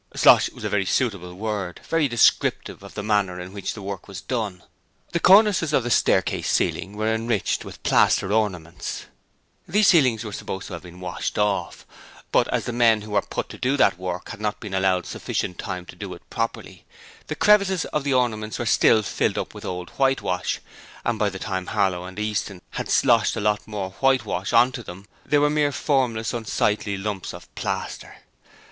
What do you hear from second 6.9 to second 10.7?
were enriched with plaster ornaments. These ceilings were supposed